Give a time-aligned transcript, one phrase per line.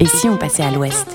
[0.00, 1.06] Et si on passait à l'ouest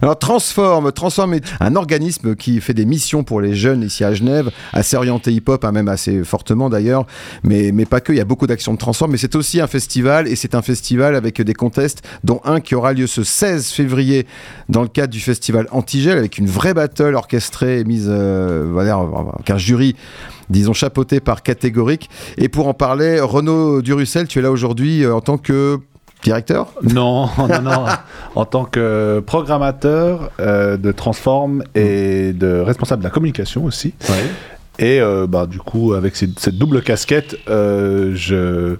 [0.00, 4.12] alors Transform, Transform est un organisme qui fait des missions pour les jeunes ici à
[4.12, 7.06] Genève, assez orienté hip-hop, hein, même assez fortement d'ailleurs,
[7.44, 10.26] mais, pas que, il y a beaucoup d'actions de Transform, mais c'est aussi un festival,
[10.26, 14.26] et c'est un festival avec des contests, dont un qui aura lieu ce 16 février
[14.68, 19.06] dans le cadre du festival Antigel, avec une vraie battle orchestrée et mise, euh, voilà,
[19.44, 19.94] qu'un jury
[20.50, 22.10] disons chapeauté par catégorique.
[22.36, 25.78] Et pour en parler, Renaud Durussel, tu es là aujourd'hui euh, en tant que
[26.22, 27.84] Directeur Non, non, non.
[28.34, 33.94] en tant que programmateur euh, de Transform et de responsable de la communication aussi.
[34.78, 38.76] Et euh, bah, du coup, avec cette, double casquette, euh, je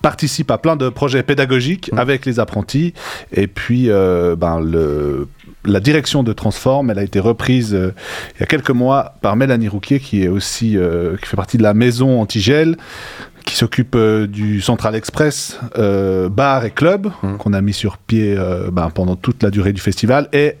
[0.00, 1.98] participe à plein de projets pédagogiques mm.
[1.98, 2.94] avec les apprentis.
[3.32, 5.26] Et puis, ben, le,
[5.64, 9.68] la direction de Transform, elle a été reprise il y a quelques mois par Mélanie
[9.68, 10.78] Rouquier, qui est aussi
[11.20, 12.76] qui fait partie de la maison Antigel,
[13.48, 17.36] qui s'occupe euh, du Central Express, euh, bar et club, mmh.
[17.38, 20.56] qu'on a mis sur pied euh, ben, pendant toute la durée du festival, et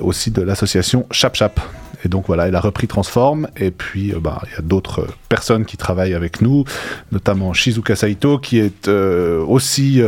[0.00, 1.60] aussi de l'association Chap Chap.
[2.04, 5.64] Et donc voilà, elle a repris Transform, et puis ben, il y a d'autres personnes
[5.64, 6.64] qui travaillent avec nous,
[7.12, 10.02] notamment Shizuka Saito, qui est aussi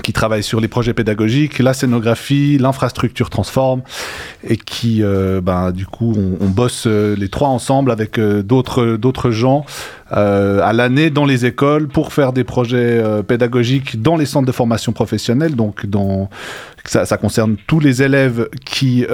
[0.00, 3.82] qui travaille sur les projets pédagogiques, la scénographie, l'infrastructure transforme,
[4.46, 8.96] et qui, euh, ben, du coup, on, bosse euh, les trois ensemble avec euh, d'autres
[8.96, 9.64] d'autres gens
[10.12, 14.90] à l'année dans les écoles pour faire des projets pédagogiques dans les centres de formation
[14.90, 15.54] professionnelle.
[15.54, 16.28] Donc, dans,
[16.84, 19.06] ça, ça concerne tous les élèves qui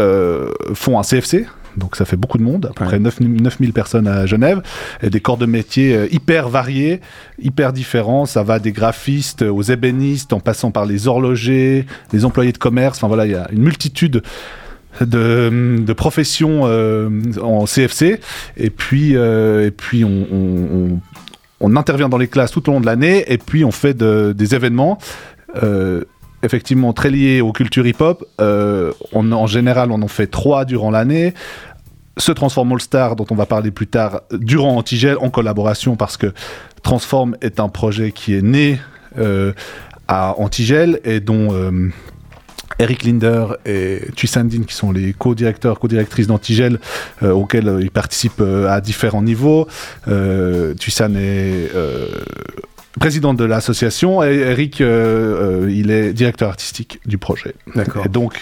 [0.72, 1.44] font un CFC,
[1.76, 4.62] donc ça fait beaucoup de monde, à peu près 9000 personnes à Genève,
[5.02, 7.00] et des corps de métier euh, hyper variés,
[7.40, 8.26] hyper différents.
[8.26, 12.98] Ça va des graphistes aux ébénistes, en passant par les horlogers, les employés de commerce.
[12.98, 14.22] Enfin voilà, il y a une multitude
[15.00, 17.10] de, professions euh,
[17.42, 18.20] en CFC.
[18.56, 21.00] Et puis, euh, et puis on,
[21.60, 24.54] on, intervient dans les classes tout au long de l'année, et puis on fait des
[24.54, 24.98] événements
[26.42, 28.24] effectivement très lié aux cultures hip-hop.
[28.40, 31.34] Euh, en général, on en fait trois durant l'année.
[32.18, 36.16] Se Transform All Star, dont on va parler plus tard, durant Antigel, en collaboration, parce
[36.16, 36.32] que
[36.82, 38.80] Transform est un projet qui est né
[39.18, 39.52] euh,
[40.08, 41.90] à Antigel et dont euh,
[42.78, 46.78] Eric Linder et Tuisandine, qui sont les co-directeurs, co-directrices d'Antigel,
[47.22, 49.66] auxquels ils participent à différents niveaux.
[50.78, 51.70] Tuisan est
[52.98, 54.22] président de l'association.
[54.22, 57.54] Et Eric, euh, euh, il est directeur artistique du projet.
[57.74, 58.06] D'accord.
[58.06, 58.38] Et donc,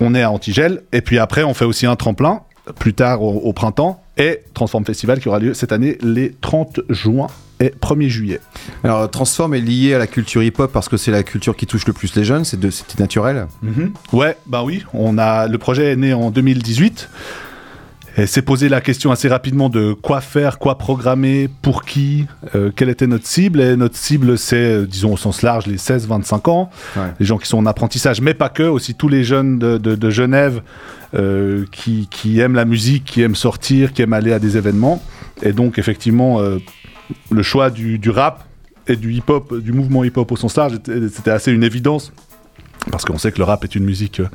[0.00, 0.82] on est à Antigel.
[0.92, 2.40] Et puis après, on fait aussi un tremplin,
[2.78, 7.28] plus tard au, printemps, et Transform Festival qui aura lieu cette année les 30 juin
[7.58, 8.40] et 1er juillet.
[8.84, 11.86] Alors, Transform est lié à la culture hip-hop parce que c'est la culture qui touche
[11.86, 12.58] le plus les jeunes, c'est
[12.98, 14.84] naturel mm Ouais, bah oui.
[14.94, 17.08] On a, le projet est né en 2018.
[18.16, 22.70] Elle s'est posé la question assez rapidement de quoi faire, quoi programmer, pour qui, euh,
[22.74, 23.60] quelle était notre cible.
[23.60, 26.70] Et notre cible, c'est, euh, disons au sens large, les 16-25 ans,
[27.18, 30.62] les gens qui sont en apprentissage, mais pas que, aussi tous les jeunes de, Genève
[31.14, 35.02] euh, qui, aiment la musique, qui aiment sortir, qui aiment aller à des événements.
[35.42, 36.40] Et donc, effectivement,
[37.30, 38.44] le choix du, du rap
[38.88, 40.78] et du hip-hop, du mouvement hip-hop au sens large,
[41.12, 42.12] c'était assez une évidence
[42.90, 44.28] parce qu'on sait que le rap est une musique euh,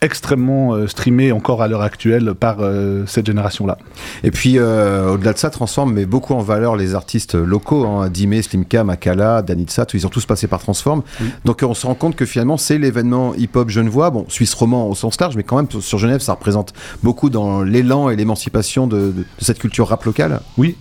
[0.00, 3.78] extrêmement euh, streamée encore à l'heure actuelle par euh, cette génération-là.
[4.24, 8.40] Et puis, au-delà de ça, Transform met beaucoup en valeur les artistes locaux, hein, Dime,
[8.42, 11.02] Slimka, Makala, Danitsa, ils ont tous passé par Transform.
[11.44, 14.94] Donc on se rend compte que finalement, c'est l'événement hip-hop genevois, bon, suisse roman au
[14.94, 19.12] sens large, mais quand même, sur Genève, ça représente beaucoup dans l'élan et l'émancipation de,
[19.12, 20.40] de cette culture rap locale.
[20.56, 20.76] Oui,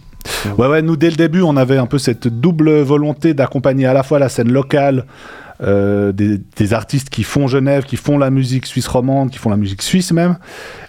[0.58, 3.94] Ouais, ouais, nous dès le début, on avait un peu cette double volonté d'accompagner à
[3.94, 5.06] la fois la scène locale,
[5.64, 9.58] euh, des, artistes qui font Genève, qui font la musique suisse romande, qui font la
[9.58, 10.38] musique suisse même.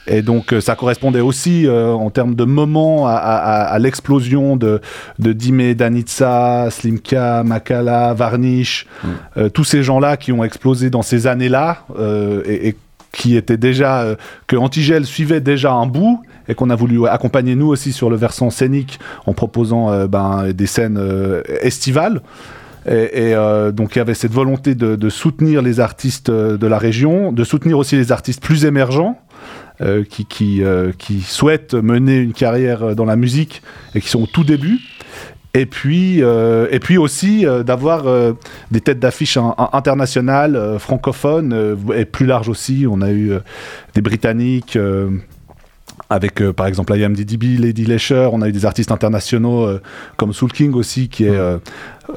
[0.07, 4.81] Et donc euh, ça correspondait aussi euh, en termes de moment à, l'explosion de,
[5.19, 9.51] de Dime, Danitsa, Slimka, Makala, Varnish, mm.
[9.51, 11.85] tous ces gens-là qui ont explosé dans ces années-là
[12.47, 12.77] et,
[13.13, 14.07] qui étaient déjà
[14.47, 18.17] que Antigel suivait déjà un bout et qu'on a voulu accompagner nous aussi sur le
[18.17, 20.99] versant scénique en proposant ben, des scènes
[21.61, 22.23] estivales.
[22.87, 26.79] Et, euh, donc il y avait cette volonté de, soutenir les artistes euh, de la
[26.79, 29.19] région, de soutenir aussi les artistes plus émergents.
[29.81, 30.63] Euh, qui, qui,
[30.99, 33.63] qui, souhaitent mener une carrière dans la musique
[33.97, 34.79] et qui sont au tout début.
[35.55, 38.05] Et puis, et puis aussi d'avoir
[38.71, 39.39] des têtes d'affiche
[39.73, 42.87] internationales, francophones, et plus larges aussi.
[42.89, 43.33] On a eu
[43.95, 44.79] des Britanniques,
[46.13, 49.79] avec par exemple IMDb, Lady Lesher, on a eu des artistes internationaux
[50.17, 51.39] comme Soul King aussi qui est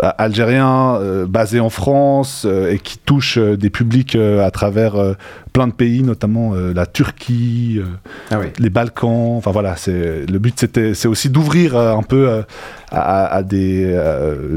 [0.02, 5.16] algérien, basé en France et qui touche des publics à travers
[5.54, 7.82] plein de pays, notamment la Turquie,
[8.32, 9.36] ah les Balkans.
[9.38, 12.44] Enfin voilà, c'est le but c'était c'est aussi d'ouvrir un peu
[12.92, 13.98] à, des,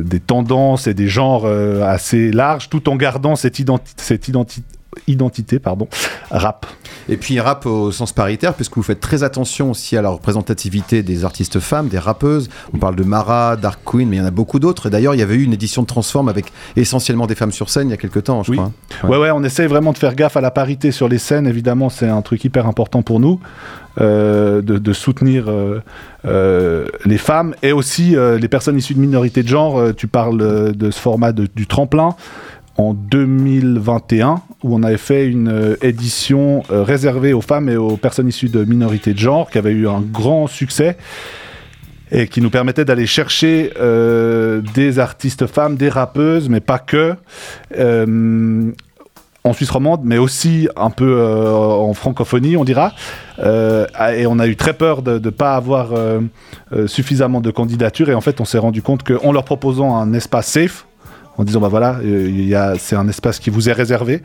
[0.04, 3.58] des tendances et des genres assez larges, tout en gardant cette,
[3.96, 5.88] cette identité identité pardon,
[6.30, 6.66] rap.
[7.08, 11.02] Et puis rap au sens paritaire, puisque vous faites très attention aussi à la représentativité
[11.02, 12.50] des artistes femmes, des rappeuses.
[12.74, 14.86] On parle de Mara, Dark Queen, mais il y en a beaucoup d'autres.
[14.86, 17.70] Et d'ailleurs, il y avait eu une édition de Transform avec essentiellement des femmes sur
[17.70, 18.72] scène il y a quelques temps, je crois.
[19.04, 19.16] Ouais.
[19.16, 21.46] ouais, on essaye vraiment de faire gaffe à la parité sur les scènes.
[21.46, 23.40] Évidemment, c'est un truc hyper important pour nous.
[24.00, 25.82] Euh, de, soutenir euh,
[26.24, 29.94] euh, les femmes et aussi les personnes issues de minorités de genre.
[29.96, 32.14] tu parles de ce format du tremplin
[32.78, 37.96] en 2021 où on avait fait une euh, édition euh, réservée aux femmes et aux
[37.96, 40.96] personnes issues de minorités de genre qui avait eu un grand succès
[42.10, 47.14] et qui nous permettait d'aller chercher euh, des artistes femmes, des rappeuses, mais pas que,
[49.44, 52.94] en Suisse romande, mais aussi un peu en francophonie, on dira.
[53.38, 55.90] et on a eu très peur de ne pas avoir
[56.86, 60.46] suffisamment de candidatures, et en fait, on s'est rendu compte qu'en leur proposant un espace
[60.46, 60.87] safe,
[61.38, 64.22] en disant bah voilà, euh, c'est un espace qui vous est réservé.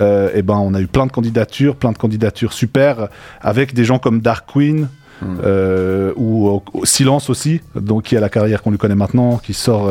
[0.00, 3.08] Euh, et ben on a eu plein de candidatures, plein de candidatures super,
[3.40, 4.88] avec des gens comme Dark Queen.
[5.22, 5.36] Hmm.
[5.44, 9.88] Euh, ou Silence aussi, donc qui a la carrière qu'on lui connaît maintenant, qui sort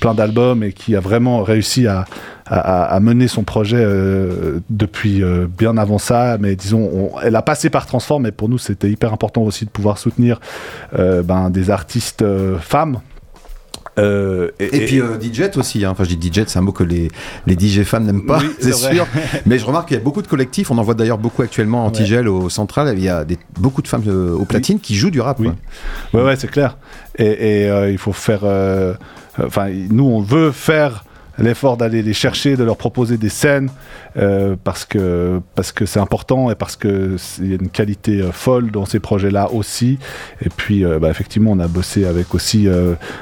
[0.00, 2.06] plein d'albums et qui a vraiment réussi à,
[2.46, 3.86] à, mener son projet
[4.70, 5.22] depuis
[5.58, 6.38] bien avant ça.
[6.40, 9.70] Mais disons, elle a passé par Transform, mais pour nous c'était hyper important aussi de
[9.70, 10.40] pouvoir soutenir
[10.94, 12.24] ben, des artistes
[12.58, 13.00] femmes
[13.98, 15.90] euh, et, puis euh, DJ aussi, hein.
[15.90, 17.10] enfin je dis DJ, c'est un mot que les,
[17.46, 19.06] les DJ femmes n'aiment pas, c'est sûr.
[19.46, 21.84] Mais je remarque qu'il y a beaucoup de collectifs, on en voit d'ailleurs beaucoup actuellement
[21.86, 24.96] en Tigel au central, il y a des, beaucoup de femmes euh, au platine qui
[24.96, 25.38] jouent du rap.
[25.38, 25.48] Oui,
[26.12, 26.78] ouais, ouais c'est clair.
[27.18, 28.44] Et, il faut faire.
[29.38, 31.03] Enfin, nous on veut faire
[31.38, 33.70] l'effort d'aller les chercher, de leur proposer des scènes,
[34.16, 38.20] euh, parce que parce que c'est important et parce que il y a une qualité
[38.20, 39.98] euh, folle dans ces projets-là aussi.
[40.42, 42.68] Et puis, euh, bah, effectivement, on a bossé avec aussi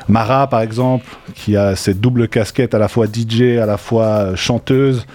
[0.08, 4.34] Mara, par exemple, qui a cette double casquette à la fois DJ, à la fois
[4.36, 5.06] chanteuse.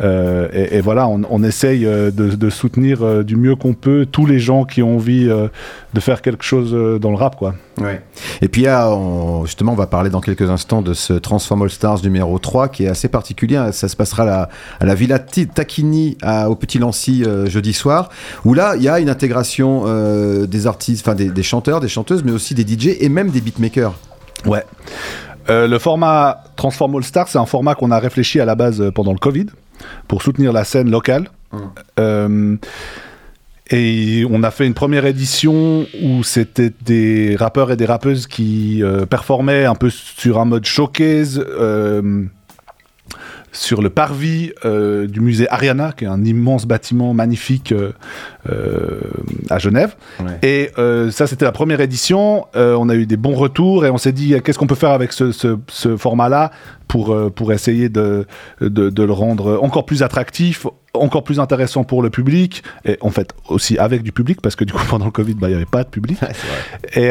[0.00, 4.38] Euh, et, voilà, on, essaye euh, de, soutenir euh, du mieux qu'on peut tous les
[4.38, 7.54] gens qui ont envie de faire quelque chose dans le rap, quoi.
[7.80, 8.02] Ouais.
[8.42, 8.66] Et puis,
[9.44, 12.84] justement, on va parler dans quelques instants de ce Transform All Stars numéro 3 qui
[12.84, 13.70] est assez particulier.
[13.72, 14.48] Ça se passera
[14.80, 16.16] à la, Villa Tacchini
[16.46, 18.10] au Petit Lancy jeudi soir,
[18.44, 19.84] où là, il y a une intégration
[20.46, 23.40] des artistes, enfin des, des, chanteurs, des chanteuses, mais aussi des DJ et même des
[23.40, 23.94] beatmakers.
[24.46, 24.64] Ouais.
[25.48, 29.12] le format Transform All Stars, c'est un format qu'on a réfléchi à la base pendant
[29.12, 29.46] le Covid
[30.08, 31.30] pour soutenir la scène locale.
[31.52, 31.70] Hum.
[31.98, 32.56] Euh,
[33.70, 38.82] et on a fait une première édition où c'était des rappeurs et des rappeuses qui
[38.82, 41.44] euh, performaient un peu sur un mode showcase.
[41.46, 42.24] Euh,
[43.52, 47.92] sur le parvis euh, du musée Ariana, qui est un immense bâtiment magnifique euh,
[48.48, 49.00] euh,
[49.48, 49.96] à Genève.
[50.42, 50.70] Et
[51.10, 52.46] ça, c'était la première édition.
[52.54, 55.12] on a eu des bons retours et on s'est dit qu'est-ce qu'on peut faire avec
[55.12, 56.50] ce, ce, format-là
[56.88, 58.26] pour, pour essayer de,
[58.60, 63.10] de, de, le rendre encore plus attractif, encore plus intéressant pour le public, et en
[63.10, 65.56] fait aussi avec du public, parce que du coup pendant le Covid, bah, il n'y
[65.56, 66.18] avait pas de public.
[66.94, 67.10] et,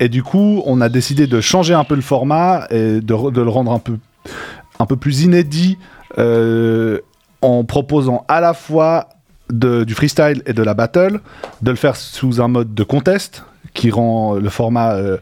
[0.00, 3.42] et du coup, on a décidé de changer un peu le format et de, de
[3.42, 3.96] le rendre un peu
[4.78, 5.78] un peu plus inédit
[6.18, 6.98] euh,
[7.42, 9.08] en proposant à la fois
[9.50, 11.20] du freestyle et de la battle,
[11.62, 15.16] de le faire sous un mode de contest qui rend le format euh,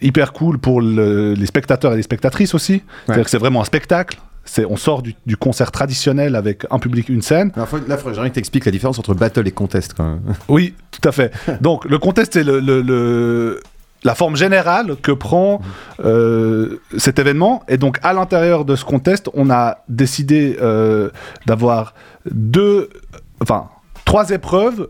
[0.00, 2.82] hyper cool pour les spectateurs et les spectatrices aussi.
[3.06, 4.18] C'est-à-dire que c'est vraiment un spectacle.
[4.68, 7.52] on sort du, concert traditionnel avec un public, une scène.
[7.54, 10.20] Là, il faudrait que tu expliques la différence entre battle et contest quand même.
[10.48, 11.32] Oui, tout à fait.
[11.60, 13.60] Donc, le contest, c'est le,
[14.04, 15.60] la forme générale que prend
[16.04, 17.62] euh, cet événement.
[17.68, 21.08] Et donc, à l'intérieur de ce contest, on a décidé euh,
[21.46, 21.94] d'avoir
[22.30, 22.90] deux,
[23.40, 23.68] enfin,
[24.04, 24.88] trois épreuves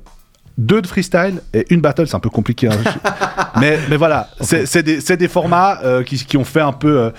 [0.56, 2.68] deux de freestyle et une battle, c'est un peu compliqué.
[2.68, 2.78] Hein.
[3.60, 7.10] mais, mais voilà, c'est des, des, formats euh, qui, qui, ont fait un peu,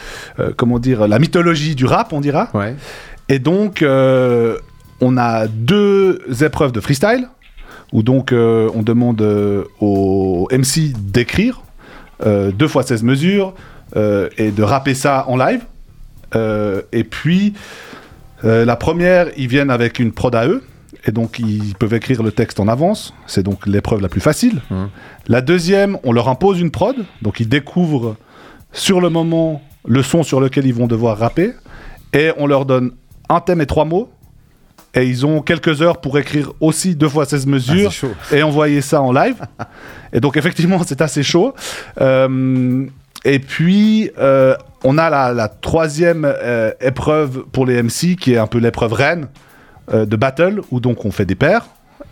[0.55, 2.47] comment dire, la mythologie du rap, on dira.
[2.53, 2.77] Ouais.
[3.27, 7.27] Et donc, on a deux épreuves de freestyle,
[7.91, 9.21] où donc on demande
[9.81, 11.64] au MC d'écrire
[12.25, 13.53] euh, deux fois 16 mesures
[13.95, 15.61] euh, et de rapper ça en live.
[16.35, 17.53] Euh, et puis,
[18.43, 20.63] la première, ils viennent avec une prod à eux.
[21.07, 23.11] Et donc, ils peuvent écrire le texte en avance.
[23.25, 24.61] C'est donc l'épreuve la plus facile.
[24.69, 24.85] Mmh.
[25.27, 26.95] La deuxième, on leur impose une prod.
[27.23, 28.15] Donc, ils découvrent
[28.71, 31.53] sur le moment le son sur lequel ils vont devoir rapper.
[32.13, 32.91] Et on leur donne
[33.29, 34.11] un thème et trois mots.
[34.95, 38.11] Et ils ont quelques heures pour écrire aussi deux fois 16 mesures Ah, chaud.
[38.31, 39.35] et envoyer ça en live.
[40.13, 41.53] et donc, effectivement, c'est assez chaud.
[41.99, 42.85] Euh,
[43.25, 48.37] et puis, euh, on a la, la troisième euh, épreuve pour les MC, qui est
[48.37, 49.27] un peu l'épreuve reine
[49.93, 51.67] de battle, où donc on fait des paires.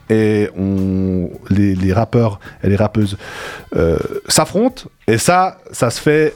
[0.09, 3.17] Et on, les, les rappeurs et les rappeuses
[4.27, 4.83] s'affrontent.
[5.07, 6.35] Et ça, ça se fait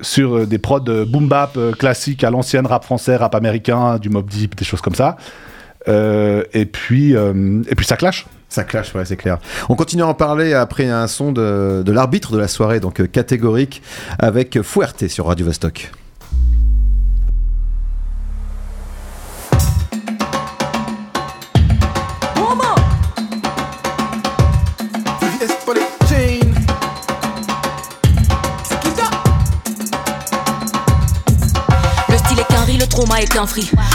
[0.00, 4.28] sur des prods de boom bap classiques à l'ancienne rap français, rap américain, du Mob
[4.28, 5.16] Deep, des choses comme ça.
[5.88, 8.26] Euh, et puis, euh, et puis ça clash.
[8.48, 9.38] Ça clash, c'est clair.
[9.68, 13.00] On continue à en parler après un son de, de l'arbitre de la soirée, donc
[13.00, 13.82] euh, catégorique,
[14.18, 15.90] avec Fuerte sur Radio Vostok.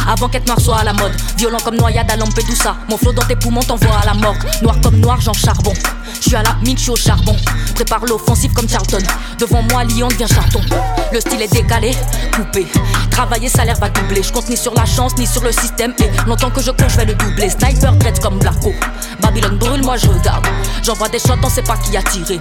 [0.07, 1.12] Avant qu'être noir soit à la mode.
[1.38, 2.75] Violent comme noyade à Lampedusa.
[2.89, 4.36] Mon flot dans tes poumons t'envoie à la mort.
[4.62, 5.74] Noir comme noir, j'en charbon.
[6.22, 7.36] Je à la mine, je au charbon.
[7.75, 9.03] Prépare l'offensive comme Charlton.
[9.39, 10.62] Devant moi, Lyon devient charton.
[11.12, 11.91] Le style est décalé,
[12.33, 12.65] coupé.
[13.13, 14.24] Travailler, salaire va doubler.
[14.24, 15.93] Je compte ni sur la chance, ni sur le système.
[16.00, 17.50] Et longtemps que je cours, je vais le doubler.
[17.50, 18.74] Sniper, dread comme Blacko.
[19.22, 20.46] Babylone brûle, moi je regarde.
[20.82, 22.39] J'envoie des shots, on sait pas qui a tiré.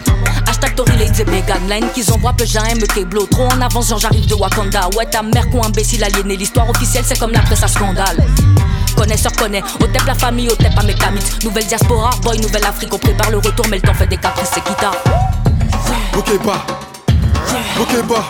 [0.48, 1.68] Hashtag Tory Lanez et Megan.
[1.68, 3.26] Line qu'ils envoient, peu j'ai un Keblo.
[3.26, 4.88] Trop en avance, genre j'arrive de Wakanda.
[4.96, 6.36] Ouais, ta mère, con imbécile aliéné.
[6.36, 8.24] L'histoire officielle, c'est comme la presse à scandale.
[8.96, 11.20] Connaisseur connaît, au tep la famille, au tep à mes camis.
[11.44, 12.92] Nouvelle diaspora, boy, nouvelle Afrique.
[12.94, 14.90] On prépare le retour, mais le temps fait des caprices, c'est quitta.
[16.16, 16.38] Ok
[18.08, 18.26] pas.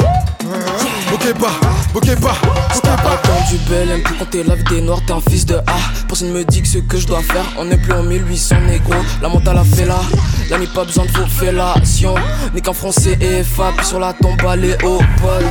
[1.12, 1.52] Ok pas.
[1.95, 2.14] Ok pas.
[2.14, 2.37] Ok pas.
[2.75, 3.12] Ok pas.
[3.12, 5.76] Attends du bel plus compter la vie des noirs, t'es un fils de A.
[6.09, 8.95] Personne me dit que ce que je dois faire, on est plus en 1800 négro.
[9.21, 10.00] La mentale a fait là,
[10.49, 12.14] la nuit pas besoin de vos fellations.
[12.54, 15.47] N'est qu'un français et FA, puis sur la tombe à Léopold.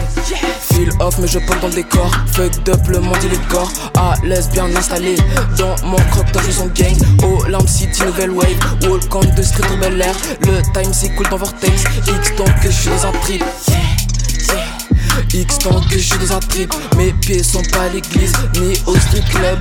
[0.73, 2.09] Feel off, mais je pop dans le décor.
[2.33, 3.71] Fucked up, le monde il est corps.
[3.95, 5.15] À l'aise, bien installé.
[5.57, 6.97] Dans mon croc, dans son gang.
[7.45, 8.57] Olymp City, nouvelle wave.
[8.89, 10.15] Walk on de street, bel air.
[10.41, 11.83] Le time c'est cool dans Vortex.
[12.07, 13.43] X tant que je suis dans un trip.
[15.33, 16.73] X tant que je suis dans un trip.
[16.97, 19.59] Mes pieds sont pas à l'église ni au street club.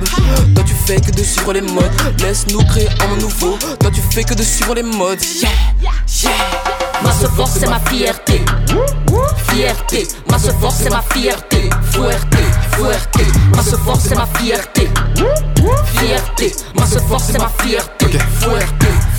[0.55, 1.91] Toi tu fais que de suivre les modes.
[2.19, 3.57] Laisse-nous créer un monde nouveau.
[3.79, 5.21] Toi tu fais que de suivre les modes.
[5.41, 5.49] Yeah,
[6.23, 6.31] yeah.
[7.03, 8.41] Ma se force, c'est ma fierté.
[9.47, 11.69] Fierté, ma se force, c'est ma fierté.
[11.91, 12.37] Fuerte,
[12.71, 13.19] fuerte,
[13.55, 14.89] ma se force, c'est ma fierté.
[15.97, 18.05] Fierté, ma se force, c'est ma fierté.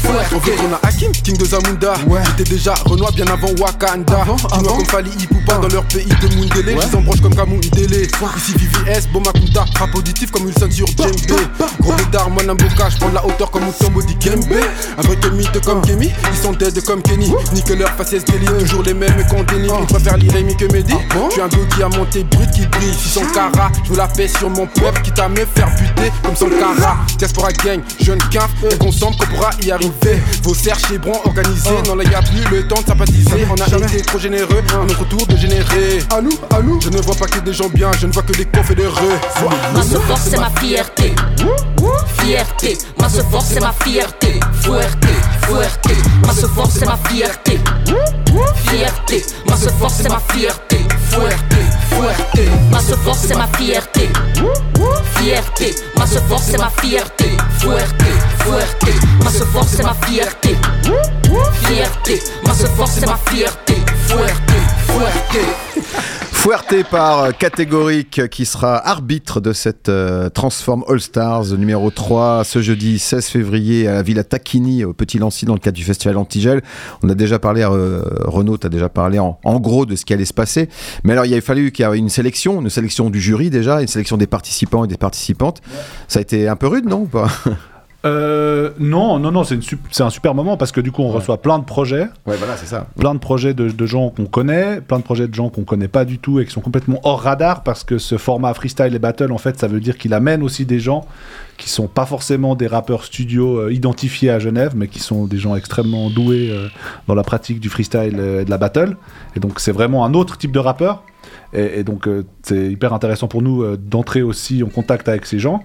[0.04, 1.94] On qu'on a Hakim, King de Zamunda.
[2.36, 4.24] J'étais déjà Renoir bien avant Wakanda.
[4.24, 6.76] Chinois comme Fali Ipupa dans leur pays de Mundele.
[6.76, 8.08] Ils s'embranchent comme Kamundele.
[8.36, 9.64] Ici VVS, Bomakunta.
[9.78, 11.38] Rap auditif comme Wilson sur Djembe.
[11.80, 12.88] Gros bédard, moi Namboka.
[12.90, 14.16] J'prends de la hauteur comme Mutombo dit.
[14.28, 16.10] Un vrai mythe comme Kemi.
[16.30, 17.32] Ils sont dead comme Kenny.
[17.52, 18.46] Nique leur faciès délit.
[18.60, 19.68] Toujours les mêmes qu'on dénie.
[19.80, 20.94] Ils préfèrent l'Irémi que Mehdi.
[21.28, 22.94] Je suis un beau diamanté brut qui brille.
[22.94, 25.02] Si son cara, je veux la paix sur mon peuple.
[25.02, 26.96] Quitte à me faire buter comme son cara.
[27.18, 28.50] Diaspora gang, jeune quinf.
[28.64, 29.91] Et ensemble qu'on pourra y arriver.
[30.42, 31.70] Vos serres chez Bron organisés.
[31.86, 33.46] Non, là y a plus le temps de sympathiser.
[33.50, 34.62] On a été trop généreux.
[34.72, 36.02] À notre tour de générer.
[36.10, 36.80] À nous, à nous.
[36.80, 37.90] Je ne vois pas que des gens bien.
[38.00, 38.90] Je ne vois que des confédérés.
[39.74, 41.14] Ma se force, c'est ma fierté.
[42.18, 44.40] Fierté, ma se force, c'est ma fierté.
[44.60, 45.06] Fuerte,
[45.42, 45.90] fuerte,
[46.24, 47.58] ma se force, c'est ma fierté.
[48.68, 50.78] Fierté, ma se force, c'est ma fierté.
[51.10, 51.54] Fuerte,
[51.90, 54.08] fuerte, ma se force, c'est ma fierté.
[55.16, 57.36] Fierté, ma se force, c'est ma fierté.
[57.58, 58.01] Fuerte,
[58.42, 58.86] fuerte,
[59.22, 60.56] ma force, c'est ma fierté.
[61.64, 63.74] Fierté, ma force, c'est ma fierté.
[64.06, 64.52] Fuerte,
[64.86, 65.38] fuerte.
[66.32, 72.60] Fuerte par catégorique qui sera arbitre de cette euh, Transform All Stars numéro 3 ce
[72.60, 76.16] jeudi 16 février à la Villa Tacchini au Petit Lancy dans le cadre du festival
[76.16, 76.62] Antigel.
[77.04, 80.24] On a déjà parlé, euh, Renaud t'as déjà parlé en, gros de ce qui allait
[80.24, 80.68] se passer.
[81.04, 83.80] Mais alors il a fallu qu'il y ait une sélection, une sélection du jury déjà,
[83.80, 85.60] une sélection des participants et des participantes.
[86.08, 87.08] Ça a été un peu rude non
[88.04, 91.58] Euh, non, non, non, c'est un super moment parce que du coup, on reçoit plein
[91.58, 92.86] de projets, Ouais voilà c'est ça.
[92.98, 95.88] plein de projets de, de gens qu'on connaît, plein de projets de gens qu'on connaît
[95.88, 98.98] pas du tout et qui sont complètement hors radar parce que ce format freestyle et
[98.98, 101.06] battle, en fait, ça veut dire qu'il amène aussi des gens
[101.62, 105.38] qui sont pas forcément des rappeurs studio euh, identifiés à Genève, mais qui sont des
[105.38, 106.66] gens extrêmement doués euh,
[107.06, 108.96] dans la pratique du freestyle euh, et de la battle.
[109.36, 111.04] Et donc, c'est vraiment un autre type de rappeur.
[111.52, 115.24] Et, et donc, euh, c'est hyper intéressant pour nous euh, d'entrer aussi en contact avec
[115.24, 115.62] ces gens.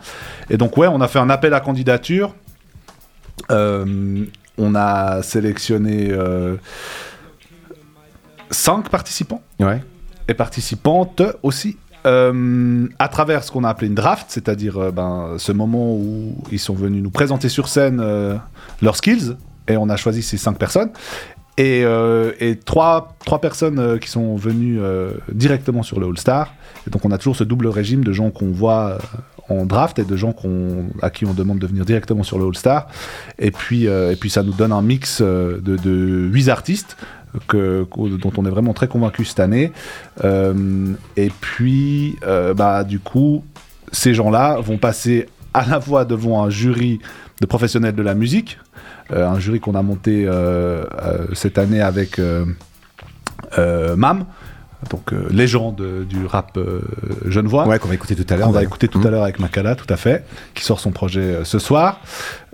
[0.52, 2.36] Et donc, ouais, on a fait un appel à candidature.
[3.50, 4.26] Euh,
[4.60, 6.58] on a sélectionné euh,
[8.52, 9.82] cinq participants Ouais.
[10.28, 11.78] et participantes aussi.
[12.06, 16.36] Euh, à travers ce qu'on a appelé une draft, c'est-à-dire euh, ben, ce moment où
[16.52, 18.36] ils sont venus nous présenter sur scène euh,
[18.82, 19.36] leurs skills,
[19.68, 20.92] et on a choisi ces cinq personnes.
[21.60, 21.82] Et,
[22.40, 24.80] et trois, trois personnes qui sont venues
[25.32, 26.54] directement sur le All-Star.
[26.86, 29.00] Donc on a toujours ce double régime de gens qu'on voit
[29.50, 32.46] en draft et de gens qu'on, à qui on demande de venir directement sur le
[32.46, 32.88] All-Star.
[33.40, 36.96] Et puis, et puis ça nous donne un mix de, de 8 artistes.
[37.48, 37.86] Que,
[38.18, 39.72] dont on est vraiment très convaincu cette année.
[40.24, 43.44] Euh, et puis, euh, bah, du coup,
[43.92, 47.00] ces gens-là vont passer à la fois devant un jury
[47.42, 48.58] de professionnels de la musique,
[49.12, 52.20] euh, un jury qu'on a monté euh, euh, cette année avec
[53.58, 54.26] Mam,
[54.92, 56.58] donc légende du rap
[57.26, 57.68] genevois.
[57.68, 58.50] Ouais, qu'on va écouter tout à l'heure.
[58.50, 59.08] On va écouter tout Mmh.
[59.08, 62.02] à l'heure avec Makala, tout à fait, qui sort son projet ce soir.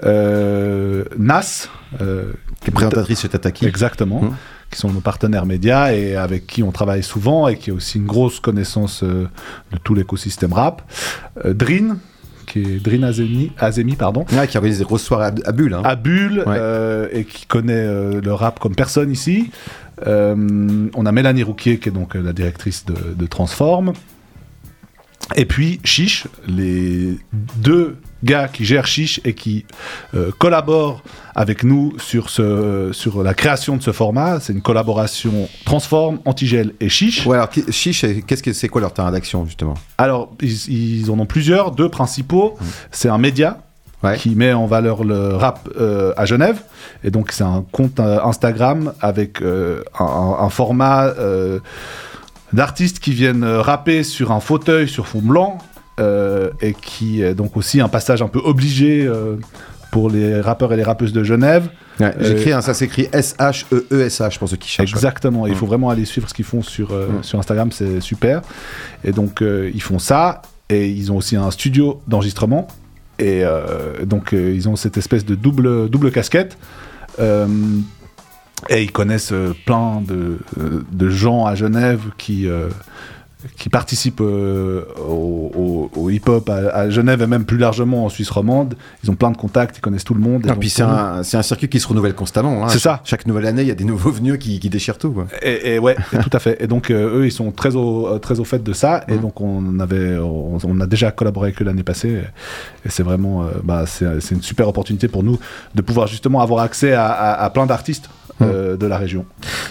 [0.04, 1.68] Nas,
[2.62, 3.66] Qui est présentatrice chez Tataki.
[3.66, 4.36] exactement, Mmh.
[4.74, 7.98] Qui sont nos partenaires médias et avec qui on travaille souvent et qui a aussi
[7.98, 9.27] une grosse connaissance euh,
[9.72, 10.82] de tout l'écosystème rap.
[11.46, 11.98] Euh, Drin,
[12.48, 15.74] qui est Drin Azemi, Azemi pardon, Ouais, qui organise des grosses soirées à, à Bulle.
[15.75, 15.82] hein.
[15.86, 16.56] à Bulle Ouais.
[16.58, 19.50] euh, et qui connaît euh, le rap comme personne ici.
[20.08, 23.94] Euh, on a Mélanie Rouquier qui est donc la directrice de, de Transform.
[25.36, 27.18] Et puis Chiche, les
[27.56, 29.65] deux gars qui gèrent Chiche et qui
[30.15, 31.01] euh, collaborent
[31.36, 34.39] avec nous sur, ce, sur la création de ce format.
[34.39, 37.25] C'est une collaboration Transform, Antigel et Chiche.
[37.25, 39.74] Ouais, alors Chiche, qu'est-ce que c'est quoi leur terrain d'action justement?
[39.98, 42.58] Alors, ils, ils en ont plusieurs, deux principaux.
[42.92, 43.60] C'est un média
[44.03, 44.18] Ouais.
[44.18, 46.62] qui met en valeur le rap euh, à Genève.
[47.06, 51.13] Et donc, c'est un compte euh, Instagram avec euh, un, format
[52.51, 55.58] d'artistes qui viennent rapper sur un fauteuil sur fond blanc.
[56.00, 59.36] Euh, et qui est donc aussi un passage un peu obligé euh,
[59.92, 61.70] pour les rappeurs et les rappeuses de Genève.
[62.00, 64.92] Ouais, Euh, J'écris, hein, ça s'écrit S-H-E-E-S-H pour ceux qui cherchent.
[64.92, 65.56] Exactement, il Mm.
[65.56, 67.24] faut vraiment aller suivre ce qu'ils font sur, euh, Mm.
[67.24, 68.42] sur Instagram, c'est super.
[69.04, 72.68] Et donc, euh, ils font ça, et ils ont aussi un studio d'enregistrement,
[73.20, 73.44] et
[74.06, 76.58] donc, ils ont cette espèce de double, double casquette.
[78.70, 79.34] Et ils connaissent
[79.66, 80.40] plein de,
[80.92, 82.48] de gens à Genève qui,
[83.58, 85.52] qui participent euh, au,
[85.96, 88.76] au- au hip-hop à, à Genève et même plus largement en Suisse romande.
[89.04, 90.46] Ils ont plein de contacts, ils connaissent tout le monde.
[90.46, 92.64] et donc, puis c'est un, c'est un circuit qui se renouvelle constamment.
[92.66, 92.70] hein.
[92.70, 93.02] C'est ça.
[93.04, 95.12] Chaque nouvelle année, il y a des nouveaux venus qui, qui déchirent tout.
[95.12, 95.28] quoi.
[95.42, 96.62] Et, et ouais, et tout à fait.
[96.64, 99.04] Et donc euh, eux, ils sont très au euh, très au fait de ça.
[99.08, 99.22] Et Mhm.
[99.22, 102.22] donc on avait, on, on a déjà collaboré avec eux l'année passée.
[102.86, 105.38] Et c'est vraiment, euh, bah, c'est c'est une super opportunité pour nous
[105.76, 108.10] de pouvoir justement avoir accès à, à- à plein d'artistes
[108.42, 109.26] euh, de la région.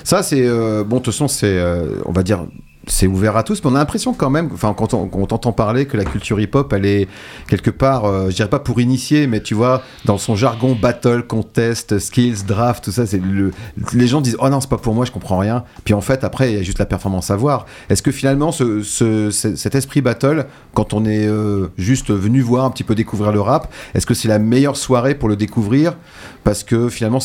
[0.05, 0.47] Ça, c'est.
[0.47, 1.47] euh, bon, de toute façon, c'est.
[1.59, 2.45] euh, on va dire.
[2.95, 5.27] C'est ouvert à tous, mais on a l'impression quand même, enfin, quand on, quand on
[5.27, 7.09] t'entend parler que la culture hip-hop, elle est
[7.49, 11.23] quelque part, euh, je dirais pas pour initier, mais tu vois, dans son jargon battle,
[11.27, 13.05] contest, skills, draft, tout ça,
[13.95, 15.65] les gens disent, oh non, c'est pas pour moi, je comprends rien.
[15.85, 17.65] Puis en fait, après, il y a juste la performance à voir.
[17.89, 22.43] Est-ce que finalement, ce, ce- ce- cet esprit battle, quand on est euh, juste venu
[22.43, 25.37] voir un petit peu découvrir le rap, est-ce que c'est la meilleure soirée pour le
[25.37, 25.97] découvrir?
[26.45, 27.21] Parce que finalement,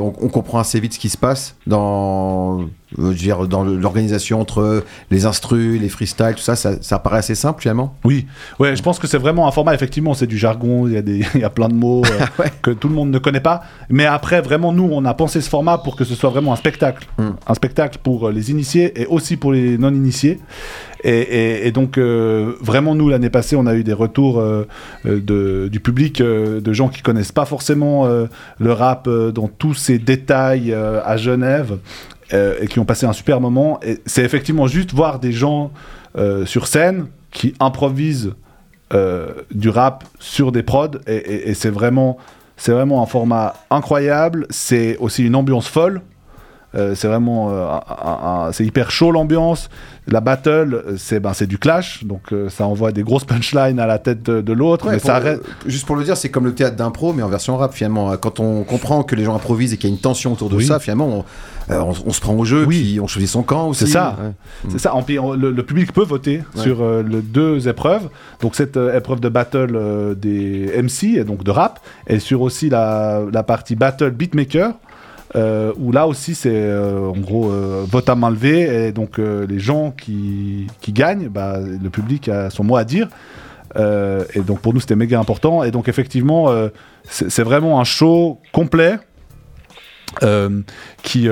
[0.00, 2.60] on, comprend assez vite ce qui se passe dans,
[2.96, 7.18] je veux dire, dans l'organisation entre les instrus, les freestyles, tout ça, ça, ça paraît
[7.18, 7.94] assez simple finalement.
[8.04, 8.26] Oui,
[8.58, 9.74] ouais, je pense que c'est vraiment un format.
[9.74, 10.86] Effectivement, c'est du jargon.
[10.88, 12.50] Il y a des, il y a plein de mots euh, Ouais.
[12.62, 13.62] que tout le monde ne connaît pas.
[13.88, 16.56] Mais après, vraiment, nous, on a pensé ce format pour que ce soit vraiment un
[16.56, 17.30] spectacle, Mm.
[17.46, 20.38] un spectacle pour euh, les initiés et aussi pour les non initiés.
[21.04, 24.66] Et, et- et donc, euh, vraiment, nous, l'année passée, on a eu des retours euh,
[25.04, 30.72] de, du public, de gens qui connaissent pas forcément le rap dans tous ses détails
[30.74, 31.78] à Genève
[32.32, 33.80] et qui ont passé un super moment.
[34.06, 35.72] C'est effectivement juste voir des gens
[36.18, 38.34] euh, sur scène qui improvisent
[38.92, 40.98] euh, du rap sur des prods.
[41.06, 42.18] Et, c'est vraiment
[42.58, 44.46] un format incroyable.
[44.50, 45.98] C'est aussi une ambiance folle.
[45.98, 46.02] Euh,
[46.74, 49.68] c'est vraiment euh, c'est hyper chaud l'ambiance
[50.06, 53.78] la battle euh, c'est ben c'est du clash donc euh, ça envoie des grosses punchlines
[53.80, 56.04] à la tête de, de l'autre Ouais, mais pour- ça reste euh, juste pour le
[56.04, 58.16] dire, c'est comme le théâtre d'impro, mais en version rap finalement.
[58.16, 60.56] Quand on comprend que les gens improvisent et qu'il y a une tension autour de
[60.56, 60.64] Oui.
[60.66, 61.06] ça, finalement,
[61.68, 62.80] on, euh, on- on se prend au jeu, Oui.
[62.80, 63.84] puis on choisit son camp aussi.
[63.86, 64.16] C'est ça.
[64.20, 64.30] Ouais.
[64.70, 64.94] C'est ça.
[64.94, 65.04] En
[65.36, 66.62] le, le public peut voter Ouais.
[66.62, 68.08] sur euh, les deux épreuves.
[68.40, 72.40] Donc cette euh, épreuve de battle euh, des MC et donc de rap, et sur
[72.42, 74.72] aussi la, la partie battle beatmaker.
[75.36, 79.18] Euh, où là aussi c'est euh, en gros euh, vote à main levée et donc
[79.18, 83.08] les gens qui, qui gagnent, bah, le public a son mot à dire.
[83.76, 86.52] Et donc pour nous c'était méga important et donc effectivement
[87.04, 88.98] c'est vraiment un show complet
[91.02, 91.28] qui,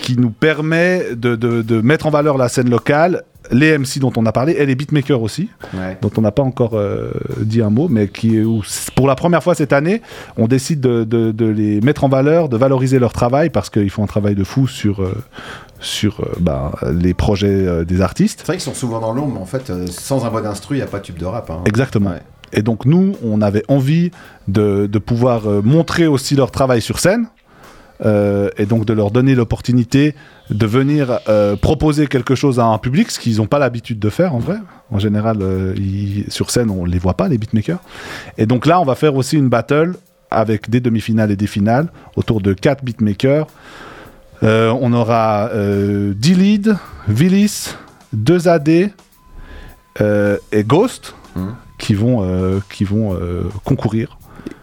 [0.00, 4.12] qui nous permet de, de- de mettre en valeur la scène locale, les MC dont
[4.16, 5.96] on a parlé et les beatmakers aussi, Ouais.
[6.02, 8.62] dont on n'a pas encore euh, dit un mot, mais qui, où,
[8.94, 10.02] pour la première fois cette année,
[10.36, 14.06] on décide de, les mettre en valeur, de valoriser leur travail parce qu'ils font un
[14.08, 15.14] travail de fou sur, euh,
[15.80, 18.40] sur euh, bah, les projets des artistes.
[18.40, 20.78] C'est vrai qu'ils sont souvent dans l'ombre, mais en fait, sans un voix d'instru, il
[20.78, 21.48] n'y a pas de tube de rap.
[21.50, 21.60] hein.
[21.66, 22.10] Exactement.
[22.10, 22.22] Ouais.
[22.52, 24.10] Et donc nous, on avait envie
[24.46, 27.26] de, de pouvoir euh, montrer aussi leur travail sur scène,
[28.04, 30.14] et donc de leur donner l'opportunité
[30.50, 31.20] de venir
[31.60, 34.56] proposer quelque chose à un public, ce qu'ils n'ont pas l'habitude de faire en vrai.
[34.90, 35.38] En général,
[36.28, 37.80] sur scène, on ne les voit pas, les beatmakers.
[38.36, 39.94] Et donc là, on va faire aussi une battle
[40.30, 43.46] avec des demi-finales et des finales autour de quatre beatmakers.
[44.42, 46.76] on aura 10 leads,
[47.08, 47.74] Villis,
[48.12, 51.14] 2 AD et Ghost.
[51.36, 54.18] Hum qui vont, euh, qui vont euh, concourir.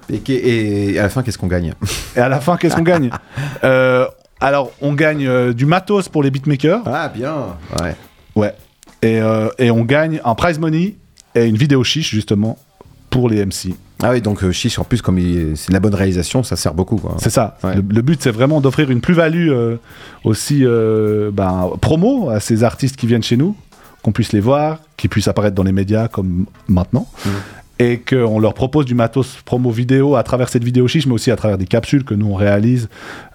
[0.10, 1.74] Et, à la fin, qu'est-ce qu'on gagne?
[2.16, 3.10] Et à la fin, qu'est-ce qu'on gagne?
[3.64, 4.06] Euh,
[4.42, 6.82] Alors, on gagne du matos pour les beatmakers.
[6.86, 7.34] Ah, bien
[7.82, 7.96] Ouais.
[8.36, 8.54] Ouais.
[9.02, 9.20] Et,
[9.58, 10.96] et on gagne un prize money
[11.34, 12.58] et une vidéo chiche, justement,
[13.10, 13.74] pour les MC.
[14.04, 15.20] Ah oui, donc chiche, en plus, comme
[15.56, 17.02] c'est la bonne réalisation, ça sert beaucoup.
[17.18, 17.58] C'est ça.
[17.64, 19.52] Le, but, c'est vraiment d'offrir une plus-value
[20.24, 23.56] aussi ben, promo à ces artistes qui viennent chez nous
[24.06, 27.08] qu'on puisse les voir, qu'ils puissent apparaître dans les médias comme maintenant.
[27.26, 27.30] Mmh.
[27.78, 31.30] Et qu'on leur propose du matos promo vidéo à travers cette vidéo chiche, mais aussi
[31.30, 32.88] à travers des capsules que nous on réalise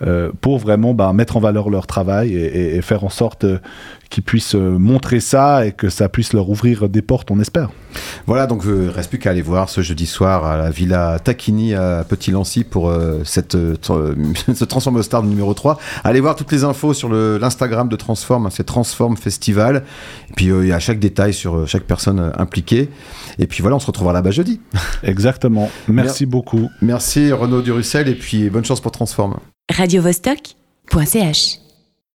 [0.02, 3.58] euh, pour vraiment bah, mettre en valeur leur travail et, faire en sorte euh,
[4.10, 7.70] qu'ils puissent euh, montrer ça et que ça puisse leur ouvrir des portes, on espère.
[8.26, 11.18] Voilà, donc il ne reste plus qu'à aller voir ce jeudi soir à la Villa
[11.20, 13.76] Tacchini à Petit-Lancy pour euh, cette, euh,
[14.54, 15.78] ce Transform Star numéro 3.
[16.02, 19.84] Allez voir toutes les infos sur l'Instagram de Transform, hein, c'est Transform Festival.
[20.30, 22.90] Et puis il y a chaque détail sur chaque personne impliquée.
[23.38, 24.60] Et puis voilà, on se retrouvera là-bas jeudi.
[25.02, 25.70] Exactement.
[25.88, 26.70] Merci beaucoup.
[26.82, 29.38] Merci Renaud Durussel et puis bonne chance pour Transform.
[29.70, 30.54] Radio -Vostok
[31.06, 31.60] .ch